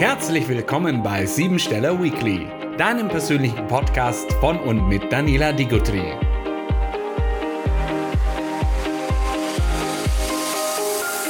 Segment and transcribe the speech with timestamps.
[0.00, 2.46] Herzlich willkommen bei Siebensteller Weekly,
[2.78, 6.14] deinem persönlichen Podcast von und mit Daniela Digutri.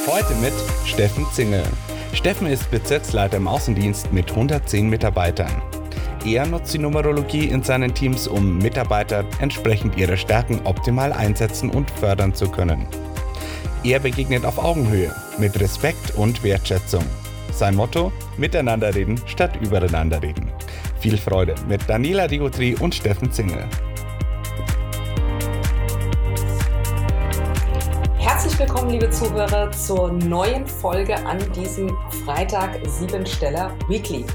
[0.07, 0.53] Heute mit
[0.85, 1.65] Steffen Zingel.
[2.13, 5.61] Steffen ist Bezirksleiter im Außendienst mit 110 Mitarbeitern.
[6.25, 11.91] Er nutzt die Numerologie in seinen Teams, um Mitarbeiter entsprechend ihrer Stärken optimal einsetzen und
[11.91, 12.87] fördern zu können.
[13.83, 17.03] Er begegnet auf Augenhöhe, mit Respekt und Wertschätzung.
[17.51, 18.11] Sein Motto?
[18.37, 20.51] Miteinander reden statt übereinander reden.
[20.99, 23.65] Viel Freude mit Daniela Digotri und Steffen Zingel.
[28.17, 31.95] Herzlich willkommen, liebe Zuhörer, zur neuen Folge an diesem
[32.25, 34.25] Freitag Siebensteller Weekly.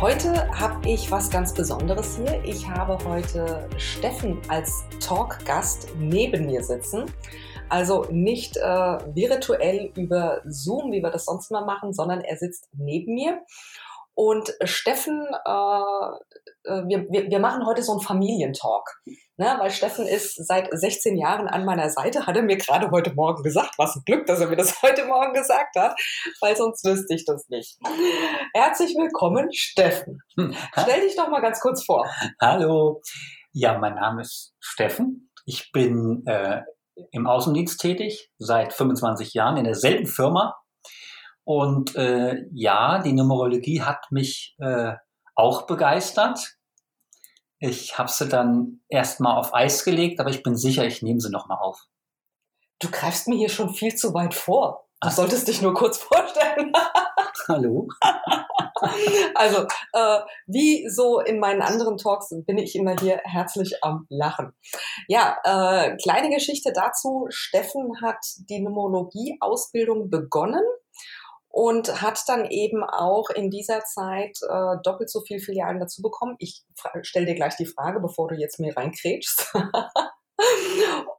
[0.00, 2.42] Heute habe ich was ganz Besonderes hier.
[2.44, 7.04] Ich habe heute Steffen als Talkgast neben mir sitzen.
[7.68, 12.68] Also nicht äh, virtuell über Zoom, wie wir das sonst mal machen, sondern er sitzt
[12.72, 13.40] neben mir.
[14.14, 15.50] Und Steffen, äh,
[16.68, 19.00] äh wir, wir, wir machen heute so einen Familientalk.
[19.38, 19.56] Ne?
[19.58, 23.42] Weil Steffen ist seit 16 Jahren an meiner Seite, hat er mir gerade heute Morgen
[23.42, 23.74] gesagt.
[23.78, 25.98] Was ein Glück, dass er mir das heute Morgen gesagt hat,
[26.40, 27.78] weil sonst wüsste ich das nicht.
[28.54, 30.20] Herzlich willkommen, Steffen.
[30.38, 30.54] Hm.
[30.78, 32.06] Stell dich doch mal ganz kurz vor.
[32.40, 33.00] Hallo.
[33.52, 35.30] Ja, mein Name ist Steffen.
[35.44, 36.60] Ich bin äh,
[37.10, 40.56] im Außendienst tätig, seit 25 Jahren in derselben Firma.
[41.44, 44.94] Und äh, ja, die Numerologie hat mich äh,
[45.34, 46.56] auch begeistert.
[47.58, 51.30] Ich habe sie dann erstmal auf Eis gelegt, aber ich bin sicher, ich nehme sie
[51.30, 51.86] nochmal auf.
[52.80, 54.88] Du greifst mir hier schon viel zu weit vor.
[55.00, 55.12] Du Ach.
[55.12, 56.72] solltest dich nur kurz vorstellen.
[57.48, 57.88] Hallo.
[59.34, 64.52] also, äh, wie so in meinen anderen Talks bin ich immer hier herzlich am Lachen.
[65.08, 67.26] Ja, äh, kleine Geschichte dazu.
[67.30, 70.64] Steffen hat die Numerologie-Ausbildung begonnen
[71.48, 76.34] und hat dann eben auch in dieser Zeit äh, doppelt so viel Filialen dazu bekommen.
[76.38, 76.64] Ich
[77.02, 79.52] stelle dir gleich die Frage, bevor du jetzt mir reinkrätschst.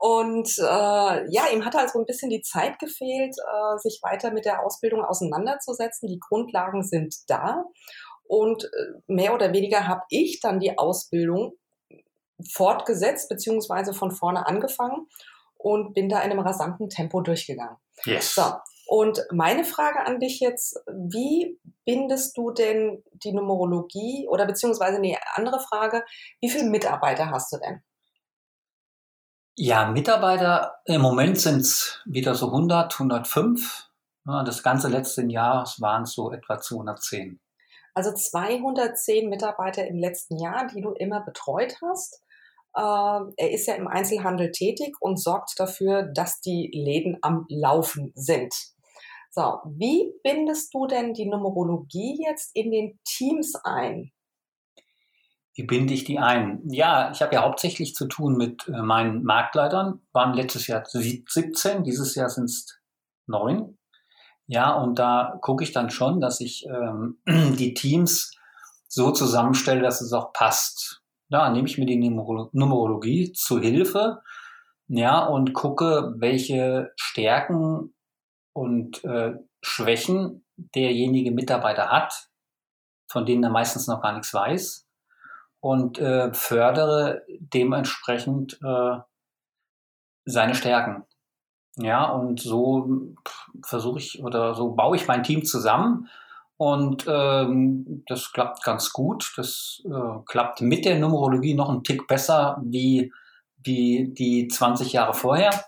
[0.05, 4.43] Und äh, ja, ihm hat also ein bisschen die Zeit gefehlt, äh, sich weiter mit
[4.43, 6.09] der Ausbildung auseinanderzusetzen.
[6.09, 7.63] Die Grundlagen sind da.
[8.25, 8.67] Und äh,
[9.07, 11.53] mehr oder weniger habe ich dann die Ausbildung
[12.51, 15.07] fortgesetzt, beziehungsweise von vorne angefangen
[15.55, 17.77] und bin da in einem rasanten Tempo durchgegangen.
[18.03, 18.35] Yes.
[18.35, 18.43] So,
[18.87, 25.15] und meine Frage an dich jetzt, wie bindest du denn die Numerologie oder beziehungsweise eine
[25.35, 26.03] andere Frage,
[26.41, 27.81] wie viele Mitarbeiter hast du denn?
[29.55, 33.87] Ja, Mitarbeiter im Moment sind es wieder so 100, 105.
[34.25, 37.39] Das ganze letzte Jahr waren es so etwa 210.
[37.93, 42.23] Also 210 Mitarbeiter im letzten Jahr, die du immer betreut hast.
[42.75, 48.11] Ähm, er ist ja im Einzelhandel tätig und sorgt dafür, dass die Läden am Laufen
[48.15, 48.55] sind.
[49.29, 54.11] So, wie bindest du denn die Numerologie jetzt in den Teams ein?
[55.55, 56.61] Wie binde ich die ein?
[56.65, 60.01] Ja, ich habe ja hauptsächlich zu tun mit äh, meinen Marktleitern.
[60.11, 62.79] Waren letztes Jahr 17, dieses Jahr sind es
[63.27, 63.77] neun.
[64.47, 68.35] Ja, und da gucke ich dann schon, dass ich ähm, die Teams
[68.87, 71.01] so zusammenstelle, dass es auch passt.
[71.29, 74.21] Da nehme ich mir die Numerolo Numerologie zu Hilfe,
[74.87, 77.95] ja, und gucke, welche Stärken
[78.53, 82.29] und äh, Schwächen derjenige Mitarbeiter hat,
[83.07, 84.82] von denen er meistens noch gar nichts weiß
[85.63, 88.97] und äh, fördere dementsprechend äh,
[90.25, 91.05] seine Stärken.
[91.77, 93.13] Ja, und so
[93.63, 96.09] versuche ich oder so baue ich mein Team zusammen
[96.57, 99.31] und ähm, das klappt ganz gut.
[99.37, 103.13] Das äh, klappt mit der Numerologie noch einen Tick besser wie,
[103.55, 105.63] wie die 20 Jahre vorher.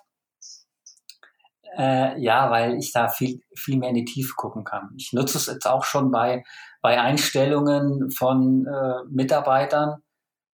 [1.78, 4.90] Äh, ja, weil ich da viel, viel mehr in die Tiefe gucken kann.
[4.98, 6.44] Ich nutze es jetzt auch schon bei,
[6.85, 10.03] bei Einstellungen von äh, Mitarbeitern.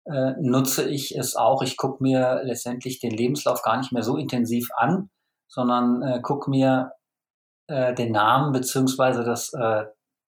[0.06, 1.62] Äh, nutze ich es auch.
[1.62, 5.10] Ich gucke mir letztendlich den Lebenslauf gar nicht mehr so intensiv an,
[5.50, 6.94] sondern äh, gucke mir
[7.68, 9.88] äh, den Namen beziehungsweise das äh,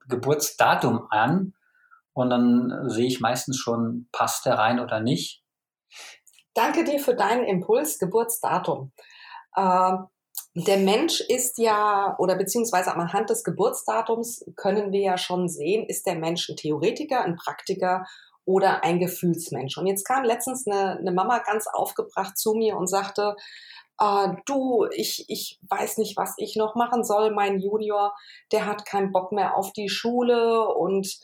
[0.09, 1.53] Geburtsdatum an
[2.11, 5.41] und dann sehe ich meistens schon, passt der rein oder nicht.
[6.53, 8.91] Danke dir für deinen Impuls, Geburtsdatum.
[9.55, 10.07] Ähm,
[10.55, 16.05] der Mensch ist ja, oder beziehungsweise anhand des Geburtsdatums können wir ja schon sehen, ist
[16.05, 18.05] der Mensch ein Theoretiker, ein Praktiker
[18.45, 19.77] oder ein Gefühlsmensch.
[19.77, 23.35] Und jetzt kam letztens eine, eine Mama ganz aufgebracht zu mir und sagte,
[23.99, 27.31] äh, du, ich, ich weiß nicht, was ich noch machen soll.
[27.31, 28.13] Mein Junior,
[28.51, 31.19] der hat keinen Bock mehr auf die Schule und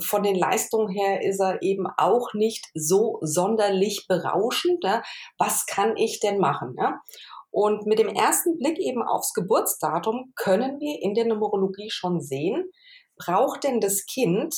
[0.00, 4.84] von den Leistungen her ist er eben auch nicht so sonderlich berauschend.
[4.84, 5.02] Ja?
[5.38, 6.76] Was kann ich denn machen?
[6.78, 7.00] Ja?
[7.50, 12.70] Und mit dem ersten Blick eben aufs Geburtsdatum können wir in der Numerologie schon sehen,
[13.16, 14.54] braucht denn das Kind?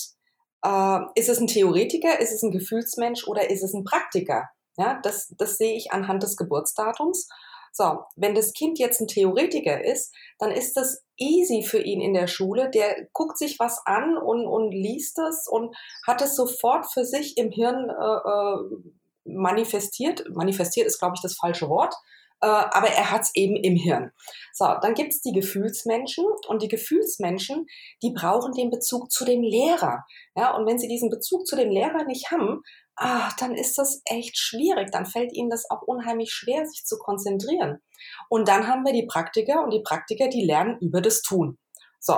[0.63, 4.51] Äh, ist es ein Theoretiker, ist es ein Gefühlsmensch oder ist es ein Praktiker?
[4.77, 7.29] Ja, das, das sehe ich anhand des Geburtsdatums.
[7.73, 12.15] So, wenn das Kind jetzt ein Theoretiker ist, dann ist das easy für ihn in
[12.15, 12.69] der Schule.
[12.71, 15.77] Der guckt sich was an und, und liest es und
[16.07, 18.93] hat es sofort für sich im Hirn äh, äh
[19.25, 20.25] manifestiert.
[20.31, 21.95] Manifestiert ist, glaube ich, das falsche Wort.
[22.43, 24.13] Äh, aber er hat es eben im Hirn.
[24.53, 27.67] So, dann gibt es die Gefühlsmenschen und die Gefühlsmenschen,
[28.03, 30.05] die brauchen den Bezug zu dem Lehrer.
[30.35, 32.63] Ja, und wenn sie diesen Bezug zu dem Lehrer nicht haben,
[32.97, 34.91] ah, dann ist das echt schwierig.
[34.91, 37.83] Dann fällt ihnen das auch unheimlich schwer, sich zu konzentrieren.
[38.29, 41.59] Und dann haben wir die Praktiker und die Praktiker, die lernen über das Tun.
[41.99, 42.15] So,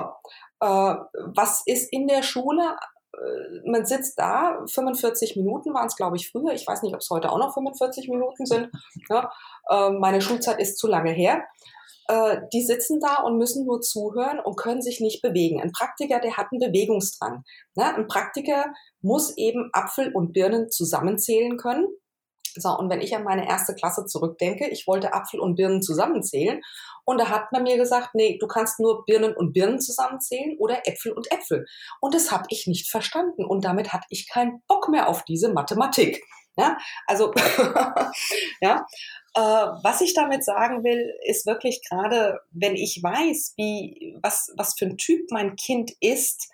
[0.61, 0.95] äh,
[1.35, 2.77] was ist in der Schule?
[3.15, 6.53] Äh, man sitzt da, 45 Minuten waren es, glaube ich, früher.
[6.53, 8.71] Ich weiß nicht, ob es heute auch noch 45 Minuten sind.
[9.09, 9.33] Ja,
[9.69, 11.43] äh, meine Schulzeit ist zu lange her.
[12.09, 15.61] Äh, die sitzen da und müssen nur zuhören und können sich nicht bewegen.
[15.61, 17.45] Ein Praktiker, der hat einen Bewegungsdrang.
[17.75, 17.95] Ne?
[17.95, 21.87] Ein Praktiker muss eben Apfel und Birnen zusammenzählen können.
[22.57, 26.61] So, und wenn ich an meine erste Klasse zurückdenke, ich wollte Apfel und Birnen zusammenzählen
[27.05, 30.87] und da hat man mir gesagt, nee, du kannst nur Birnen und Birnen zusammenzählen oder
[30.87, 31.67] Äpfel und Äpfel.
[32.01, 35.53] Und das habe ich nicht verstanden und damit hatte ich keinen Bock mehr auf diese
[35.53, 36.23] Mathematik.
[36.57, 36.77] Ja,
[37.07, 37.33] also
[38.61, 38.85] ja,
[39.35, 44.75] äh, was ich damit sagen will, ist wirklich gerade, wenn ich weiß, wie, was, was
[44.79, 46.51] für ein Typ mein Kind ist,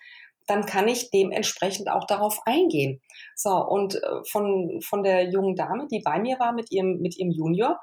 [0.48, 3.00] dann kann ich dementsprechend auch darauf eingehen.
[3.36, 7.16] So, und äh, von, von der jungen Dame, die bei mir war mit ihrem, mit
[7.16, 7.80] ihrem Junior,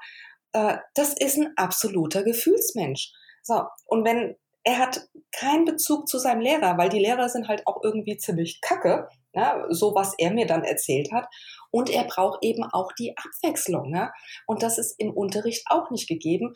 [0.52, 3.12] äh, das ist ein absoluter Gefühlsmensch.
[3.42, 7.64] So, und wenn er hat keinen Bezug zu seinem Lehrer, weil die Lehrer sind halt
[7.68, 11.28] auch irgendwie ziemlich kacke, ja, so was er mir dann erzählt hat.
[11.70, 13.94] Und er braucht eben auch die Abwechslung.
[13.94, 14.12] Ja?
[14.46, 16.54] Und das ist im Unterricht auch nicht gegeben.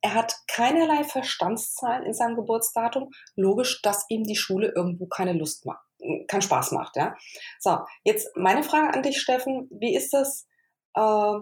[0.00, 3.10] Er hat keinerlei Verstandszahlen in seinem Geburtsdatum.
[3.34, 5.84] Logisch, dass ihm die Schule irgendwo keine Lust macht,
[6.28, 6.96] keinen Spaß macht.
[6.96, 7.16] Ja?
[7.58, 9.68] So, jetzt meine Frage an dich, Steffen.
[9.70, 10.46] Wie ist das?
[10.94, 11.40] Äh,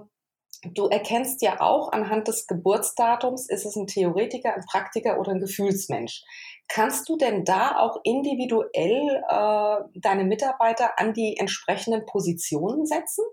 [0.73, 5.41] du erkennst ja auch anhand des Geburtsdatums, ist es ein Theoretiker, ein Praktiker oder ein
[5.41, 6.23] Gefühlsmensch.
[6.69, 13.25] Kannst du denn da auch individuell äh, deine Mitarbeiter an die entsprechenden Positionen setzen?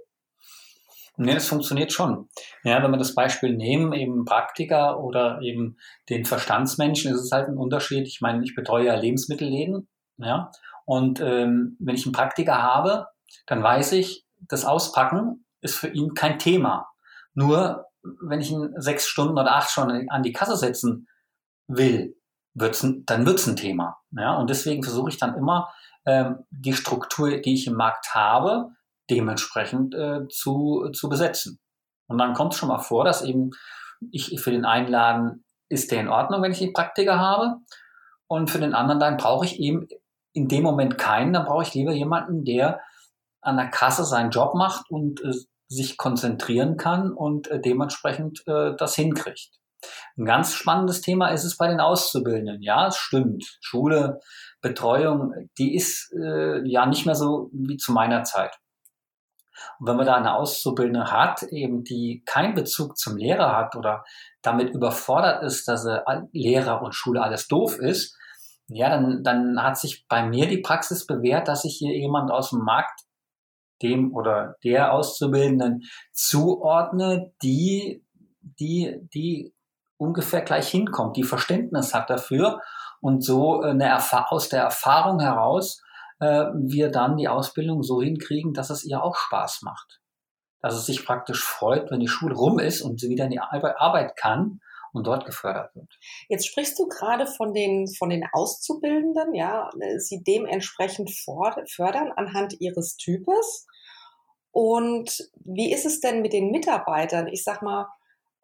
[1.15, 2.27] Nee, das funktioniert schon.
[2.63, 5.77] Ja, wenn wir das Beispiel nehmen, eben Praktiker oder eben
[6.09, 8.07] den Verstandsmenschen, ist es halt ein Unterschied.
[8.07, 9.87] Ich meine, ich betreue ja Lebensmittelläden,
[10.17, 10.51] ja,
[10.85, 13.07] und ähm, wenn ich einen Praktiker habe,
[13.45, 16.87] dann weiß ich, das Auspacken ist für ihn kein Thema.
[17.33, 17.85] Nur,
[18.21, 21.07] wenn ich ihn sechs Stunden oder acht Stunden an die Kasse setzen
[21.67, 22.15] will,
[22.53, 23.97] wird's, dann wird's ein Thema.
[24.11, 25.73] Ja, und deswegen versuche ich dann immer,
[26.05, 28.71] ähm, die Struktur, die ich im Markt habe,
[29.09, 31.59] dementsprechend äh, zu, zu besetzen.
[32.07, 33.51] Und dann kommt es schon mal vor, dass eben
[34.11, 37.57] ich für den einen Laden ist der in Ordnung, wenn ich die Praktiker habe.
[38.27, 39.87] Und für den anderen dann brauche ich eben
[40.33, 42.81] in dem Moment keinen, dann brauche ich lieber jemanden, der
[43.41, 45.33] an der Kasse seinen Job macht und äh,
[45.67, 49.59] sich konzentrieren kann und äh, dementsprechend äh, das hinkriegt.
[50.17, 52.61] Ein ganz spannendes Thema ist es bei den Auszubildenden.
[52.61, 53.57] Ja, es stimmt.
[53.59, 54.21] Schule,
[54.61, 58.57] Betreuung, die ist äh, ja nicht mehr so wie zu meiner Zeit.
[59.79, 64.03] Und wenn man da eine Auszubildende hat, eben die keinen Bezug zum Lehrer hat oder
[64.41, 65.99] damit überfordert ist, dass äh,
[66.31, 68.17] Lehrer und Schule alles doof ist,
[68.67, 72.51] ja, dann, dann hat sich bei mir die Praxis bewährt, dass ich hier jemand aus
[72.51, 73.01] dem Markt
[73.81, 75.83] dem oder der Auszubildenden
[76.13, 78.03] zuordne, die,
[78.41, 79.53] die, die
[79.97, 82.61] ungefähr gleich hinkommt, die Verständnis hat dafür
[83.01, 85.82] und so eine Erfa aus der Erfahrung heraus
[86.23, 89.99] äh, wir dann die Ausbildung so hinkriegen, dass es ihr auch Spaß macht.
[90.61, 93.39] Dass es sich praktisch freut, wenn die Schule rum ist und sie wieder in die
[93.39, 94.61] Arbeit kann
[94.93, 95.99] und dort gefördert wird.
[96.29, 102.95] Jetzt sprichst du gerade von den, von den Auszubildenden, ja, sie dementsprechend fördern anhand ihres
[102.95, 103.67] Types.
[104.51, 107.27] Und wie ist es denn mit den Mitarbeitern?
[107.27, 107.87] Ich sag mal,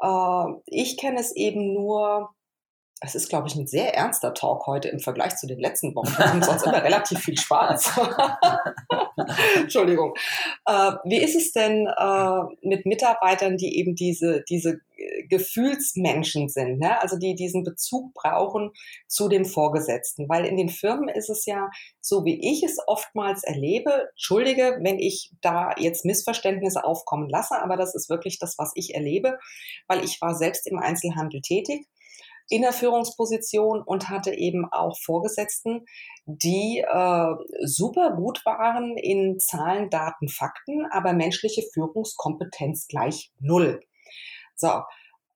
[0.02, 2.32] äh, ich kenne es eben nur
[3.02, 6.18] es ist, glaube ich, ein sehr ernster Talk heute im Vergleich zu den letzten Wochen.
[6.18, 7.98] Wir haben sonst immer relativ viel Spaß.
[9.56, 10.14] Entschuldigung.
[10.66, 14.82] Äh, wie ist es denn äh, mit Mitarbeitern, die eben diese, diese
[15.30, 17.02] Gefühlsmenschen sind, ne?
[17.02, 18.72] also die diesen Bezug brauchen
[19.08, 20.28] zu dem Vorgesetzten?
[20.28, 21.70] Weil in den Firmen ist es ja
[22.02, 24.10] so, wie ich es oftmals erlebe.
[24.12, 28.94] Entschuldige, wenn ich da jetzt Missverständnisse aufkommen lasse, aber das ist wirklich das, was ich
[28.94, 29.40] erlebe,
[29.88, 31.88] weil ich war selbst im Einzelhandel tätig
[32.50, 35.86] in der Führungsposition und hatte eben auch Vorgesetzten,
[36.26, 43.80] die äh, super gut waren in Zahlen, Daten, Fakten, aber menschliche Führungskompetenz gleich null.
[44.56, 44.82] So,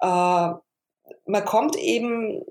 [0.01, 0.53] äh,
[1.25, 2.41] man kommt eben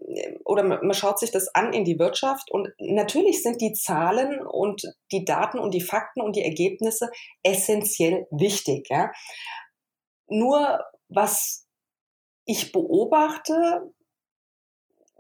[0.45, 4.83] oder man schaut sich das an in die Wirtschaft und natürlich sind die Zahlen und
[5.11, 7.11] die Daten und die Fakten und die Ergebnisse
[7.43, 8.89] essentiell wichtig.
[8.91, 9.11] Ja.
[10.27, 11.67] Nur was
[12.45, 13.93] ich beobachte,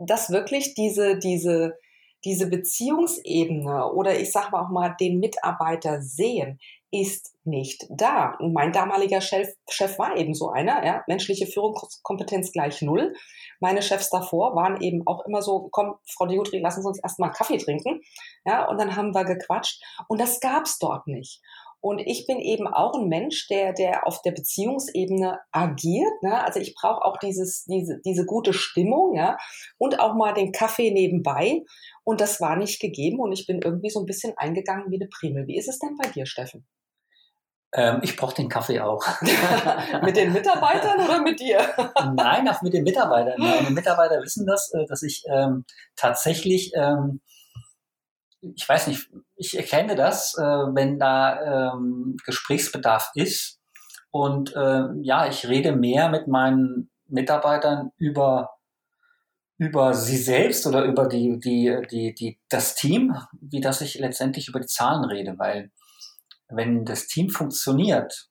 [0.06, 1.78] dass wirklich diese, diese,
[2.24, 6.58] diese Beziehungsebene oder ich sage mal auch mal den Mitarbeiter sehen,
[6.92, 8.36] ist nicht da.
[8.38, 13.14] Und mein damaliger Chef, Chef war eben so einer, ja, menschliche Führungskompetenz gleich null.
[13.60, 17.30] Meine Chefs davor waren eben auch immer so, komm, Frau Diotri, lassen Sie uns erstmal
[17.30, 18.02] Kaffee trinken.
[18.44, 19.82] Ja, und dann haben wir gequatscht.
[20.06, 21.40] Und das gab's dort nicht.
[21.82, 26.22] Und ich bin eben auch ein Mensch, der, der auf der Beziehungsebene agiert.
[26.22, 26.42] Ne?
[26.44, 29.36] Also ich brauche auch dieses, diese, diese gute Stimmung, ja,
[29.78, 31.62] und auch mal den Kaffee nebenbei.
[32.04, 35.08] Und das war nicht gegeben und ich bin irgendwie so ein bisschen eingegangen wie eine
[35.08, 35.48] Primel.
[35.48, 36.64] Wie ist es denn bei dir, Steffen?
[37.74, 39.04] Ähm, ich brauche den Kaffee auch.
[40.02, 41.58] mit den Mitarbeitern oder mit dir?
[42.16, 43.34] Nein, auch mit den Mitarbeitern.
[43.38, 45.64] Meine Mitarbeiter wissen das, äh, dass ich ähm,
[45.96, 47.22] tatsächlich, ähm,
[48.42, 53.60] ich weiß nicht, ich erkenne das, äh, wenn da ähm, Gesprächsbedarf ist.
[54.10, 58.50] Und äh, ja, ich rede mehr mit meinen Mitarbeitern über
[59.62, 64.48] über sie selbst oder über die, die, die, die, das Team, wie dass ich letztendlich
[64.48, 65.70] über die Zahlen rede, weil
[66.48, 68.28] wenn das Team funktioniert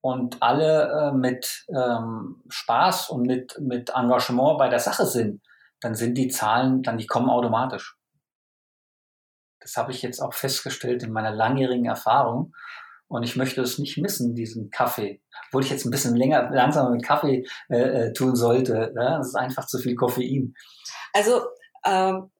[0.00, 5.42] und alle äh, mit ähm, Spaß und mit, mit Engagement bei der Sache sind,
[5.80, 7.97] dann sind die Zahlen, dann die kommen automatisch.
[9.68, 12.54] Das habe ich jetzt auch festgestellt in meiner langjährigen Erfahrung.
[13.06, 15.20] Und ich möchte es nicht missen, diesen Kaffee.
[15.46, 18.92] Obwohl ich jetzt ein bisschen länger, langsamer mit Kaffee äh, äh tun sollte.
[18.96, 19.18] Ja?
[19.18, 20.54] Das ist einfach zu viel Koffein.
[21.12, 21.42] Also
[21.84, 22.30] ähm,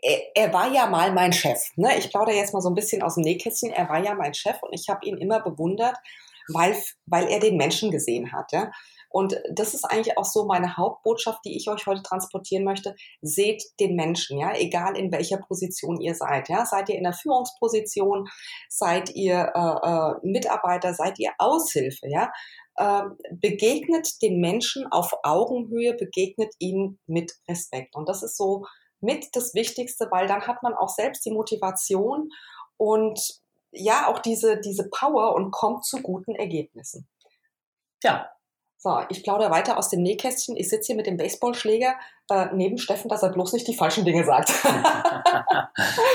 [0.00, 1.58] er, er, war ja mal mein Chef.
[1.76, 1.98] Ne?
[1.98, 3.70] Ich plaudere jetzt mal so ein bisschen aus dem Nähkästchen.
[3.70, 5.96] Er war ja mein Chef und ich habe ihn immer bewundert,
[6.54, 6.74] weil,
[7.04, 8.50] weil er den Menschen gesehen hat.
[8.52, 8.70] Ja?
[9.08, 12.94] Und das ist eigentlich auch so meine Hauptbotschaft, die ich euch heute transportieren möchte.
[13.22, 16.48] Seht den Menschen, ja, egal in welcher Position ihr seid.
[16.48, 18.28] Ja, seid ihr in der Führungsposition,
[18.68, 22.30] seid ihr äh, äh, Mitarbeiter, seid ihr Aushilfe, ja.
[22.76, 27.96] Äh, begegnet den Menschen auf Augenhöhe, begegnet ihnen mit Respekt.
[27.96, 28.64] Und das ist so
[29.00, 32.30] mit das Wichtigste, weil dann hat man auch selbst die Motivation
[32.76, 33.20] und
[33.70, 37.08] ja, auch diese, diese Power und kommt zu guten Ergebnissen.
[38.02, 38.30] Ja,
[38.80, 40.56] so, ich plaudere weiter aus dem Nähkästchen.
[40.56, 41.96] Ich sitze hier mit dem Baseballschläger
[42.30, 44.52] äh, neben Steffen, dass er bloß nicht die falschen Dinge sagt.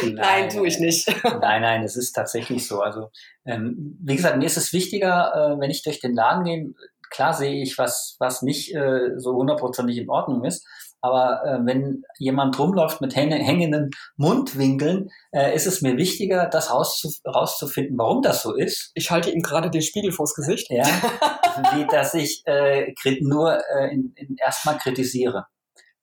[0.03, 1.07] nein, nein, tue ich nicht.
[1.23, 2.79] nein, nein, es ist tatsächlich so.
[2.79, 3.09] Also,
[3.45, 6.73] ähm, wie gesagt, mir ist es wichtiger, äh, wenn ich durch den Laden gehe,
[7.09, 10.65] klar sehe ich, was, was nicht äh, so hundertprozentig in Ordnung ist.
[11.03, 17.97] Aber äh, wenn jemand rumläuft mit hängenden Mundwinkeln, äh, ist es mir wichtiger, das rauszufinden,
[17.97, 18.91] warum das so ist.
[18.93, 20.69] Ich halte ihm gerade den Spiegel vors Gesicht.
[20.69, 20.85] Ja,
[21.73, 25.45] wie dass ich äh, nur äh, in, in erstmal kritisiere.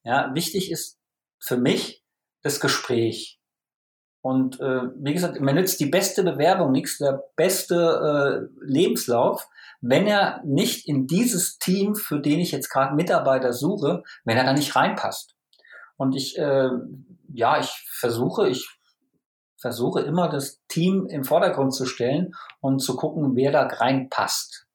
[0.04, 0.98] Ja, wichtig ist
[1.42, 2.04] für mich
[2.42, 3.39] das Gespräch.
[4.22, 9.48] Und äh, wie gesagt, mir nützt die beste Bewerbung nichts, der beste äh, Lebenslauf,
[9.80, 14.44] wenn er nicht in dieses Team, für den ich jetzt gerade Mitarbeiter suche, wenn er
[14.44, 15.34] da nicht reinpasst.
[15.96, 16.68] Und ich, äh,
[17.32, 18.68] ja, ich versuche, ich
[19.58, 24.66] versuche immer das Team im Vordergrund zu stellen und zu gucken, wer da reinpasst.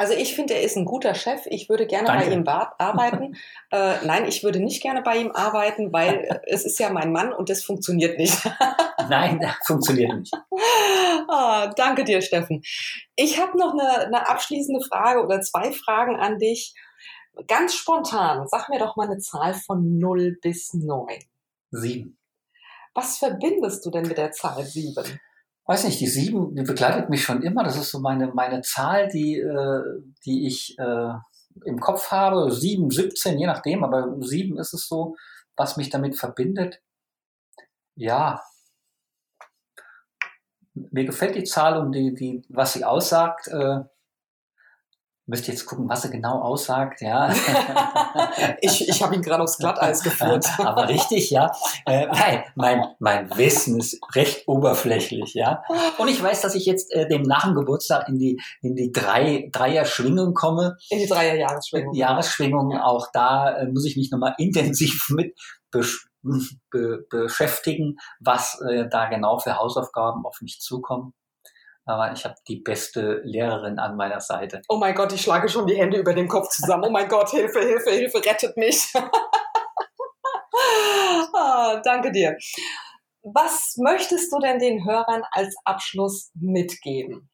[0.00, 1.42] Also ich finde, er ist ein guter Chef.
[1.46, 2.26] Ich würde gerne Danke.
[2.26, 3.36] bei ihm arbeiten.
[3.72, 7.32] äh, nein, ich würde nicht gerne bei ihm arbeiten, weil es ist ja mein Mann
[7.32, 8.48] und das funktioniert nicht.
[9.08, 10.32] nein, das funktioniert nicht.
[11.28, 12.62] oh, danke dir, Steffen.
[13.16, 16.74] Ich habe noch eine, eine abschließende Frage oder zwei Fragen an dich.
[17.48, 21.06] Ganz spontan, sag mir doch mal eine Zahl von 0 bis 9.
[21.70, 22.16] 7.
[22.94, 25.20] Was verbindest du denn mit der Zahl 7?
[25.68, 27.62] Weiß nicht, die sieben, die begleitet mich schon immer.
[27.62, 31.12] Das ist so meine, meine Zahl, die, äh, die ich äh,
[31.64, 32.50] im Kopf habe.
[32.50, 35.16] Sieben, 17, je nachdem, aber sieben ist es so,
[35.56, 36.80] was mich damit verbindet.
[37.94, 38.42] Ja,
[40.72, 43.48] mir gefällt die Zahl und die, die, was sie aussagt.
[43.48, 43.80] Äh,
[45.28, 47.30] Müsste jetzt gucken, was er genau aussagt, ja.
[48.62, 50.46] ich ich habe ihn gerade aufs Glatteis geführt.
[50.58, 51.52] Aber richtig, ja.
[51.84, 55.62] Äh, nein, mein, mein Wissen ist recht oberflächlich, ja.
[55.98, 58.90] Und ich weiß, dass ich jetzt äh, dem nach dem Geburtstag in die, in die
[58.90, 60.78] drei, Dreier-Schwingung komme.
[60.88, 61.94] In die Dreier-Jahresschwingung.
[61.94, 65.38] Jahresschwingung, auch da äh, muss ich mich nochmal intensiv mit
[65.70, 66.08] besch
[66.70, 71.12] be beschäftigen, was äh, da genau für Hausaufgaben auf mich zukommen
[71.88, 74.62] aber ich habe die beste Lehrerin an meiner Seite.
[74.68, 76.84] Oh mein Gott, ich schlage schon die Hände über dem Kopf zusammen.
[76.84, 78.92] Oh mein Gott, Hilfe, Hilfe, Hilfe, rettet mich.
[81.34, 82.36] ah, danke dir.
[83.22, 87.28] Was möchtest du denn den Hörern als Abschluss mitgeben?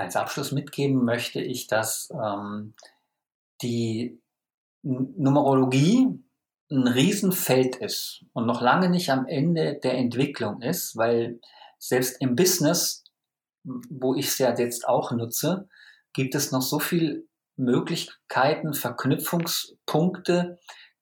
[0.00, 2.74] als Abschluss mitgeben möchte ich, dass ähm,
[3.62, 4.20] die
[4.82, 6.08] Numerologie
[6.70, 11.40] ein Riesenfeld ist und noch lange nicht am Ende der Entwicklung ist, weil
[11.80, 13.04] selbst im Business,
[13.64, 15.68] wo ich es ja jetzt auch nutze,
[16.12, 20.58] gibt es noch so viel Möglichkeiten, Verknüpfungspunkte,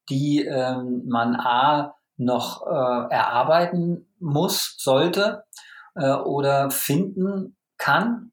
[0.09, 5.45] die ähm, man A noch äh, erarbeiten muss, sollte
[5.95, 8.33] äh, oder finden kann.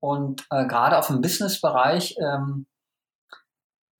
[0.00, 2.66] Und äh, gerade auf dem Business-Bereich ähm,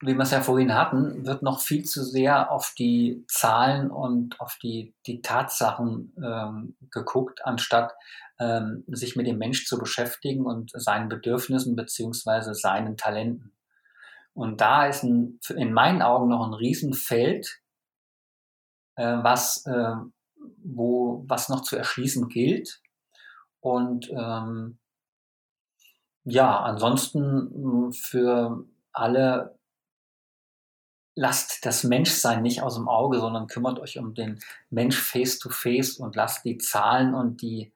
[0.01, 4.39] wie wir es ja vorhin hatten, wird noch viel zu sehr auf die Zahlen und
[4.39, 7.93] auf die, die Tatsachen ähm, geguckt, anstatt
[8.39, 13.53] ähm, sich mit dem Mensch zu beschäftigen und seinen Bedürfnissen beziehungsweise seinen Talenten.
[14.33, 17.59] Und da ist ein, in meinen Augen noch ein Riesenfeld,
[18.97, 19.95] äh, was, äh,
[20.63, 22.81] wo, was noch zu erschließen gilt.
[23.61, 24.77] Und ähm,
[26.23, 29.57] ja, ansonsten für alle
[31.17, 35.49] lasst das Menschsein nicht aus dem Auge, sondern kümmert euch um den Mensch face to
[35.49, 37.73] face und lasst die Zahlen und die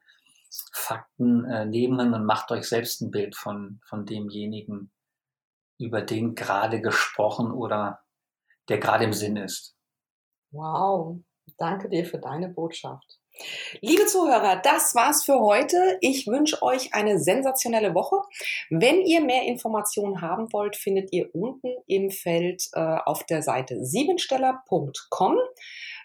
[0.72, 4.92] Fakten äh, nehmen und macht euch selbst ein Bild von, von demjenigen,
[5.80, 8.02] über den gerade gesprochen oder
[8.70, 9.76] der gerade im Sinn ist.
[10.52, 11.20] Wow,
[11.58, 13.21] danke dir für deine Botschaft.
[13.82, 15.98] Liebe Zuhörer, das war's für heute.
[16.02, 18.18] Ich wünsche euch eine sensationelle Woche.
[18.70, 23.84] Wenn ihr mehr Informationen haben wollt, findet ihr unten im Feld äh, auf der Seite
[23.84, 25.38] siebensteller.com.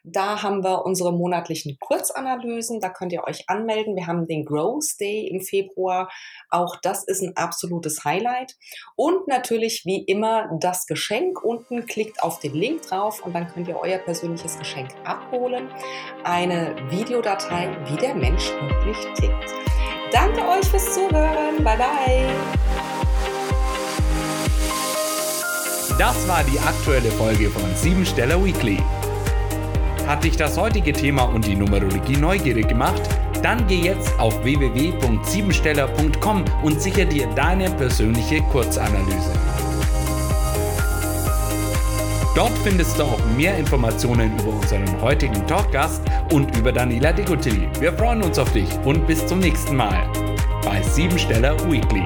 [0.08, 2.78] Da haben wir unsere monatlichen Kurzanalysen.
[2.78, 3.96] Da könnt ihr euch anmelden.
[3.96, 6.08] Wir haben den Growth Day im Februar.
[6.48, 8.54] Auch das ist ein absolutes Highlight.
[8.94, 11.42] Und natürlich wie immer das Geschenk.
[11.42, 15.68] Unten klickt auf den Link drauf und dann könnt ihr euer persönliches Geschenk abholen.
[16.22, 19.54] Eine Videodatei, wie der Mensch wirklich tickt.
[20.12, 21.64] Danke euch fürs Zuhören.
[21.64, 22.28] Bye bye.
[25.98, 28.78] Das war die aktuelle Folge von 7 Steller Weekly.
[30.06, 33.02] Hat dich das heutige Thema und die Numerologie neugierig gemacht?
[33.42, 39.32] Dann geh jetzt auf www.siebensteller.com und sichere dir deine persönliche Kurzanalyse.
[42.36, 47.68] Dort findest du auch mehr Informationen über unseren heutigen Talkgast und über Daniela Decotilli.
[47.80, 50.06] Wir freuen uns auf dich und bis zum nächsten Mal
[50.64, 52.04] bei Siebensteller Weekly.